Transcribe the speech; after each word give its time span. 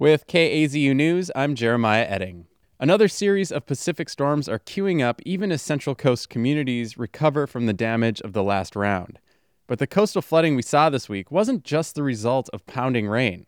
With 0.00 0.26
KAZU 0.28 0.96
News, 0.96 1.30
I'm 1.36 1.54
Jeremiah 1.54 2.06
Edding. 2.08 2.46
Another 2.78 3.06
series 3.06 3.52
of 3.52 3.66
Pacific 3.66 4.08
storms 4.08 4.48
are 4.48 4.58
queuing 4.58 5.02
up 5.02 5.20
even 5.26 5.52
as 5.52 5.60
Central 5.60 5.94
Coast 5.94 6.30
communities 6.30 6.96
recover 6.96 7.46
from 7.46 7.66
the 7.66 7.74
damage 7.74 8.22
of 8.22 8.32
the 8.32 8.42
last 8.42 8.74
round. 8.74 9.18
But 9.66 9.78
the 9.78 9.86
coastal 9.86 10.22
flooding 10.22 10.56
we 10.56 10.62
saw 10.62 10.88
this 10.88 11.10
week 11.10 11.30
wasn't 11.30 11.64
just 11.64 11.94
the 11.94 12.02
result 12.02 12.48
of 12.54 12.64
pounding 12.64 13.08
rain. 13.08 13.44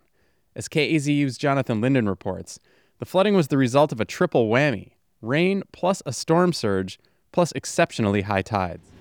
As 0.55 0.69
KAZU's 0.69 1.39
Jonathan 1.39 1.81
Linden 1.81 2.07
reports, 2.07 2.59
the 2.99 3.07
flooding 3.07 3.35
was 3.35 3.49
the 3.49 3.57
result 3.57 3.91
of 3.91 3.99
a 3.99 4.05
triple 4.05 4.51
whammy 4.51 4.97
rain 5.23 5.63
plus 5.73 6.03
a 6.05 6.13
storm 6.13 6.53
surge 6.53 6.99
plus 7.33 7.53
exceptionally 7.53 8.21
high 8.21 8.43
tides. 8.43 8.92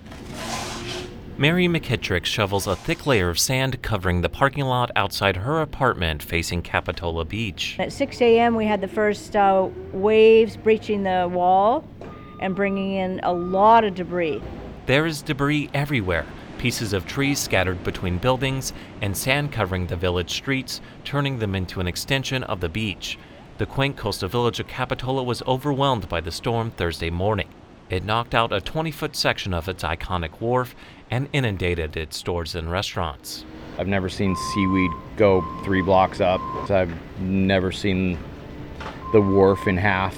Mary 1.37 1.67
McKittrick 1.67 2.25
shovels 2.25 2.67
a 2.67 2.75
thick 2.75 3.07
layer 3.07 3.29
of 3.29 3.39
sand 3.39 3.81
covering 3.81 4.21
the 4.21 4.29
parking 4.29 4.65
lot 4.65 4.91
outside 4.95 5.37
her 5.37 5.61
apartment 5.61 6.21
facing 6.21 6.61
Capitola 6.61 7.25
Beach. 7.25 7.75
At 7.79 7.91
6 7.91 8.21
a.m., 8.21 8.55
we 8.55 8.65
had 8.65 8.81
the 8.81 8.87
first 8.87 9.35
uh, 9.35 9.69
waves 9.91 10.57
breaching 10.57 11.03
the 11.03 11.29
wall 11.31 11.83
and 12.39 12.55
bringing 12.55 12.93
in 12.93 13.19
a 13.23 13.33
lot 13.33 13.83
of 13.83 13.95
debris. 13.95 14.41
There 14.85 15.05
is 15.05 15.21
debris 15.21 15.69
everywhere 15.73 16.25
pieces 16.61 16.93
of 16.93 17.07
trees 17.07 17.39
scattered 17.39 17.83
between 17.83 18.19
buildings, 18.19 18.71
and 19.01 19.17
sand 19.17 19.51
covering 19.51 19.87
the 19.87 19.95
village 19.95 20.29
streets, 20.29 20.79
turning 21.03 21.39
them 21.39 21.55
into 21.55 21.79
an 21.79 21.87
extension 21.87 22.43
of 22.43 22.59
the 22.59 22.69
beach. 22.69 23.17
The 23.57 23.65
quaint 23.65 23.97
coastal 23.97 24.29
village 24.29 24.59
of 24.59 24.67
Capitola 24.67 25.23
was 25.23 25.41
overwhelmed 25.47 26.07
by 26.07 26.21
the 26.21 26.31
storm 26.31 26.69
Thursday 26.69 27.09
morning. 27.09 27.47
It 27.91 28.05
knocked 28.05 28.33
out 28.33 28.53
a 28.53 28.61
20 28.61 28.89
foot 28.89 29.17
section 29.17 29.53
of 29.53 29.67
its 29.67 29.83
iconic 29.83 30.39
wharf 30.39 30.75
and 31.11 31.27
inundated 31.33 31.97
its 31.97 32.15
stores 32.15 32.55
and 32.55 32.71
restaurants. 32.71 33.43
I've 33.77 33.89
never 33.89 34.07
seen 34.07 34.33
seaweed 34.53 34.91
go 35.17 35.43
three 35.65 35.81
blocks 35.81 36.21
up. 36.21 36.39
I've 36.71 36.93
never 37.19 37.69
seen 37.69 38.17
the 39.11 39.19
wharf 39.19 39.67
in 39.67 39.75
half. 39.75 40.17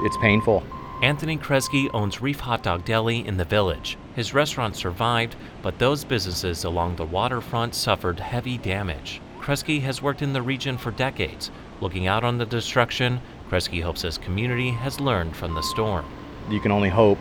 It's 0.00 0.16
painful. 0.16 0.64
Anthony 1.00 1.38
Kresge 1.38 1.88
owns 1.94 2.20
Reef 2.20 2.40
Hot 2.40 2.64
Dog 2.64 2.84
Deli 2.84 3.24
in 3.24 3.36
the 3.36 3.44
village. 3.44 3.96
His 4.16 4.34
restaurant 4.34 4.74
survived, 4.74 5.36
but 5.62 5.78
those 5.78 6.02
businesses 6.02 6.64
along 6.64 6.96
the 6.96 7.06
waterfront 7.06 7.76
suffered 7.76 8.18
heavy 8.18 8.58
damage. 8.58 9.20
Kresge 9.38 9.80
has 9.82 10.02
worked 10.02 10.22
in 10.22 10.32
the 10.32 10.42
region 10.42 10.76
for 10.76 10.90
decades. 10.90 11.52
Looking 11.80 12.08
out 12.08 12.24
on 12.24 12.38
the 12.38 12.46
destruction, 12.46 13.20
Kresge 13.48 13.80
hopes 13.80 14.02
his 14.02 14.18
community 14.18 14.70
has 14.70 14.98
learned 14.98 15.36
from 15.36 15.54
the 15.54 15.62
storm. 15.62 16.04
You 16.50 16.60
can 16.60 16.72
only 16.72 16.88
hope 16.88 17.18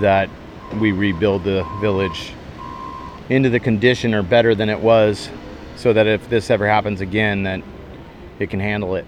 that 0.00 0.28
we 0.80 0.92
rebuild 0.92 1.44
the 1.44 1.64
village 1.80 2.32
into 3.28 3.50
the 3.50 3.60
condition 3.60 4.14
or 4.14 4.22
better 4.22 4.54
than 4.54 4.68
it 4.68 4.80
was 4.80 5.30
so 5.76 5.92
that 5.92 6.06
if 6.06 6.28
this 6.28 6.50
ever 6.50 6.66
happens 6.66 7.00
again 7.00 7.42
that 7.44 7.62
it 8.38 8.50
can 8.50 8.60
handle 8.60 8.96
it. 8.96 9.06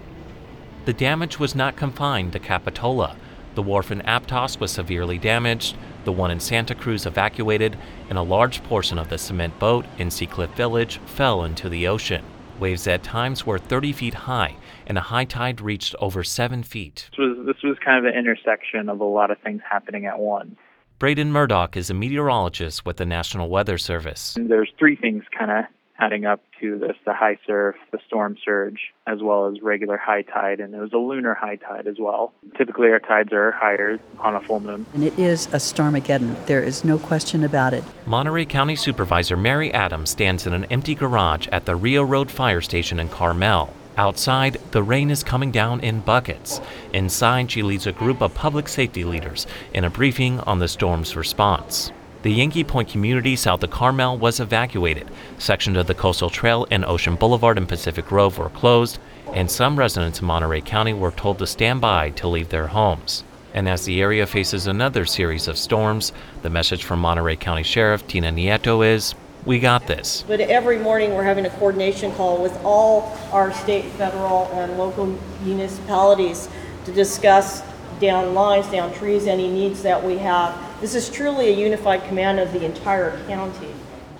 The 0.85 0.93
damage 0.93 1.39
was 1.39 1.55
not 1.55 1.75
confined 1.75 2.33
to 2.33 2.39
Capitola. 2.39 3.15
The 3.55 3.61
wharf 3.61 3.91
in 3.91 4.01
Aptos 4.01 4.59
was 4.59 4.71
severely 4.71 5.17
damaged, 5.17 5.75
the 6.05 6.11
one 6.11 6.31
in 6.31 6.39
Santa 6.39 6.73
Cruz 6.73 7.05
evacuated, 7.05 7.77
and 8.09 8.17
a 8.17 8.23
large 8.23 8.63
portion 8.63 8.97
of 8.97 9.09
the 9.09 9.17
cement 9.17 9.59
boat 9.59 9.85
in 9.97 10.09
Seacliff 10.09 10.53
Village 10.55 10.99
fell 11.05 11.43
into 11.43 11.67
the 11.67 11.87
ocean. 11.87 12.23
Waves 12.59 12.87
at 12.87 13.03
times 13.03 13.45
were 13.45 13.57
30 13.57 13.93
feet 13.93 14.13
high, 14.13 14.55
and 14.85 14.97
a 14.97 15.01
high 15.01 15.25
tide 15.25 15.61
reached 15.61 15.95
over 15.99 16.23
7 16.23 16.63
feet. 16.63 17.09
This 17.11 17.17
was, 17.17 17.45
this 17.45 17.63
was 17.63 17.77
kind 17.83 17.97
of 17.97 18.11
an 18.11 18.17
intersection 18.17 18.89
of 18.89 18.99
a 18.99 19.05
lot 19.05 19.31
of 19.31 19.37
things 19.39 19.61
happening 19.69 20.05
at 20.05 20.19
once. 20.19 20.55
Braden 20.99 21.31
Murdoch 21.31 21.77
is 21.77 21.89
a 21.89 21.93
meteorologist 21.93 22.85
with 22.85 22.97
the 22.97 23.05
National 23.05 23.49
Weather 23.49 23.77
Service. 23.77 24.37
There's 24.37 24.69
three 24.77 24.97
things 24.97 25.23
kind 25.37 25.49
of 25.51 25.65
adding 25.99 26.25
up 26.25 26.41
to 26.61 26.77
this 26.79 26.95
the 27.05 27.13
high 27.13 27.37
surf, 27.45 27.75
the 27.91 27.99
storm 28.07 28.37
surge, 28.43 28.93
as 29.07 29.21
well 29.21 29.47
as 29.47 29.61
regular 29.61 29.97
high 29.97 30.21
tide, 30.21 30.59
and 30.59 30.73
it 30.73 30.79
was 30.79 30.93
a 30.93 30.97
lunar 30.97 31.33
high 31.33 31.55
tide 31.55 31.87
as 31.87 31.97
well. 31.99 32.33
Typically, 32.57 32.89
our 32.89 32.99
tides 32.99 33.31
are 33.33 33.51
higher 33.51 33.99
on 34.19 34.35
a 34.35 34.41
full 34.41 34.59
moon. 34.59 34.85
And 34.93 35.03
it 35.03 35.17
is 35.19 35.47
a 35.47 35.57
Stormageddon. 35.57 36.45
There 36.45 36.63
is 36.63 36.83
no 36.83 36.97
question 36.97 37.43
about 37.43 37.73
it. 37.73 37.83
Monterey 38.05 38.45
County 38.45 38.75
Supervisor 38.75 39.37
Mary 39.37 39.73
Adams 39.73 40.09
stands 40.09 40.47
in 40.47 40.53
an 40.53 40.65
empty 40.65 40.95
garage 40.95 41.47
at 41.47 41.65
the 41.65 41.75
Rio 41.75 42.03
Road 42.03 42.31
Fire 42.31 42.61
Station 42.61 42.99
in 42.99 43.09
Carmel. 43.09 43.73
Outside, 43.97 44.53
the 44.71 44.81
rain 44.81 45.11
is 45.11 45.23
coming 45.23 45.51
down 45.51 45.81
in 45.81 45.99
buckets. 45.99 46.61
Inside, 46.93 47.51
she 47.51 47.61
leads 47.61 47.85
a 47.85 47.91
group 47.91 48.21
of 48.21 48.33
public 48.33 48.69
safety 48.69 49.03
leaders 49.03 49.45
in 49.73 49.83
a 49.83 49.89
briefing 49.89 50.39
on 50.41 50.59
the 50.59 50.69
storm's 50.69 51.17
response. 51.17 51.91
The 52.21 52.33
Yankee 52.33 52.65
Point 52.65 52.89
community 52.89 53.37
south 53.37 53.63
of 53.63 53.69
Carmel 53.69 54.17
was 54.17 54.41
evacuated. 54.41 55.09
Sections 55.37 55.77
of 55.77 55.87
the 55.87 55.93
Coastal 55.93 56.29
Trail 56.29 56.67
and 56.69 56.83
Ocean 56.83 57.15
Boulevard 57.15 57.57
and 57.57 57.65
Pacific 57.65 58.07
Grove 58.07 58.37
were 58.37 58.49
closed, 58.49 58.99
and 59.33 59.49
some 59.49 59.79
residents 59.79 60.19
in 60.19 60.27
Monterey 60.27 60.59
County 60.59 60.91
were 60.91 61.11
told 61.11 61.39
to 61.39 61.47
stand 61.47 61.79
by 61.79 62.09
to 62.09 62.27
leave 62.27 62.49
their 62.49 62.67
homes. 62.67 63.23
And 63.53 63.69
as 63.69 63.85
the 63.85 64.01
area 64.01 64.27
faces 64.27 64.67
another 64.67 65.05
series 65.05 65.47
of 65.47 65.57
storms, 65.57 66.11
the 66.41 66.49
message 66.49 66.83
from 66.83 66.99
Monterey 66.99 67.37
County 67.37 67.63
Sheriff 67.63 68.05
Tina 68.05 68.33
Nieto 68.33 68.85
is 68.85 69.15
we 69.45 69.61
got 69.61 69.87
this. 69.87 70.25
But 70.27 70.41
every 70.41 70.77
morning 70.77 71.13
we're 71.13 71.23
having 71.23 71.45
a 71.45 71.49
coordination 71.51 72.11
call 72.15 72.43
with 72.43 72.57
all 72.65 73.17
our 73.31 73.53
state, 73.53 73.85
federal, 73.91 74.49
and 74.51 74.77
local 74.77 75.05
municipalities 75.41 76.49
to 76.83 76.91
discuss 76.91 77.63
down 78.01 78.33
lines, 78.33 78.67
down 78.67 78.93
trees, 78.93 79.25
any 79.25 79.47
needs 79.49 79.83
that 79.83 80.03
we 80.03 80.17
have. 80.17 80.68
This 80.81 80.95
is 80.95 81.09
truly 81.09 81.49
a 81.49 81.53
unified 81.53 82.05
command 82.05 82.39
of 82.39 82.53
the 82.53 82.63
entire 82.63 83.21
county. 83.27 83.67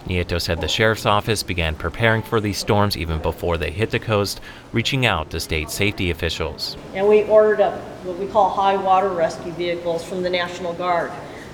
Nieto 0.06 0.42
said 0.42 0.60
the 0.60 0.68
sheriff's 0.68 1.06
office 1.06 1.42
began 1.42 1.74
preparing 1.74 2.22
for 2.22 2.42
these 2.42 2.58
storms 2.58 2.98
even 2.98 3.22
before 3.22 3.58
they 3.58 3.72
hit 3.72 3.92
the 3.92 4.00
coast, 4.00 4.42
reaching 4.74 5.06
out 5.06 5.30
to 5.30 5.40
state 5.40 5.70
safety 5.70 6.10
officials. 6.10 6.76
And 6.94 7.08
we 7.08 7.24
ordered 7.24 7.62
up 7.62 7.80
what 8.04 8.18
we 8.18 8.28
call 8.28 8.50
high 8.50 8.76
water 8.76 9.08
rescue 9.08 9.54
vehicles 9.54 10.04
from 10.04 10.22
the 10.22 10.30
National 10.30 10.74
Guard. 10.74 11.12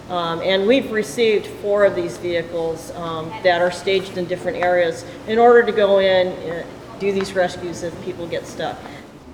Um, 0.09 0.41
and 0.41 0.65
we've 0.65 0.91
received 0.91 1.45
four 1.45 1.85
of 1.85 1.95
these 1.95 2.17
vehicles 2.17 2.89
um, 2.95 3.29
that 3.44 3.61
are 3.61 3.71
staged 3.71 4.17
in 4.17 4.25
different 4.25 4.57
areas 4.57 5.05
in 5.27 5.38
order 5.38 5.63
to 5.63 5.71
go 5.71 5.99
in 5.99 6.27
and 6.27 6.65
do 6.99 7.11
these 7.11 7.33
rescues 7.33 7.83
if 7.83 7.99
people 8.03 8.25
get 8.27 8.47
stuck. 8.47 8.77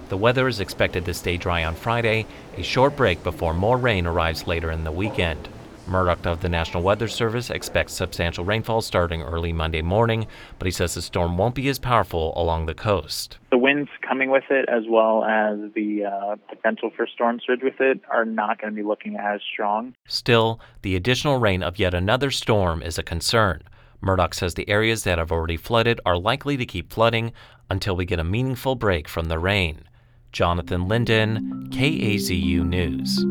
The 0.10 0.18
weather 0.18 0.50
is 0.50 0.60
expected 0.60 1.06
to 1.06 1.14
stay 1.14 1.38
dry 1.38 1.64
on 1.64 1.76
Friday, 1.76 2.26
a 2.58 2.64
short 2.64 2.98
break 2.98 3.24
before 3.24 3.54
more 3.54 3.78
rain 3.78 4.06
arrives 4.06 4.48
later 4.48 4.70
in 4.70 4.84
the 4.84 4.92
weekend. 4.92 5.48
Murdoch 5.88 6.26
of 6.26 6.42
the 6.42 6.50
National 6.50 6.84
Weather 6.84 7.08
Service 7.08 7.50
expects 7.50 7.94
substantial 7.94 8.46
rainfall 8.46 8.82
starting 8.82 9.22
early 9.22 9.52
Monday 9.52 9.82
morning, 9.82 10.28
but 10.60 10.66
he 10.66 10.72
says 10.72 10.94
the 10.94 11.02
storm 11.02 11.38
won't 11.38 11.56
be 11.56 11.68
as 11.70 11.80
powerful 11.80 12.34
along 12.36 12.66
the 12.66 12.74
coast. 12.74 13.38
The 13.52 13.58
winds 13.58 13.90
coming 14.08 14.30
with 14.30 14.46
it, 14.50 14.70
as 14.70 14.84
well 14.90 15.24
as 15.24 15.60
the 15.74 16.06
uh, 16.06 16.36
potential 16.48 16.92
for 16.96 17.08
storm 17.08 17.40
surge 17.46 17.62
with 17.64 17.80
it, 17.80 18.00
are 18.10 18.26
not 18.26 18.62
going 18.62 18.74
to 18.74 18.76
be 18.76 18.88
looking 18.88 19.18
as 19.18 19.42
strong. 19.52 19.94
Still, 20.08 20.60
the 20.82 20.96
additional 20.96 21.40
rain 21.40 21.64
of 21.64 21.80
yet 21.80 21.94
another 21.94 22.32
storm 22.32 22.82
is 22.82 22.98
a 22.98 23.04
concern. 23.04 23.64
Murdoch 24.02 24.34
says 24.34 24.54
the 24.54 24.70
areas 24.70 25.04
that 25.04 25.18
have 25.18 25.32
already 25.32 25.58
flooded 25.58 26.00
are 26.06 26.18
likely 26.18 26.58
to 26.58 26.66
keep 26.66 26.92
flooding 26.92 27.34
until 27.70 27.96
we 27.96 28.06
get 28.06 28.20
a 28.20 28.24
meaningful 28.24 28.76
break 28.76 29.08
from 29.08 29.26
the 29.26 29.40
rain. 29.40 29.84
Jonathan 30.32 30.88
Linden, 30.88 31.68
KAZU 31.72 32.66
News. 32.66 33.26